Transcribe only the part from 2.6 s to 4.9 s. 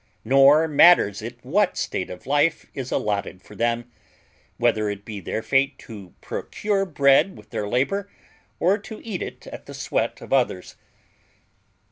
is allotted for them, whether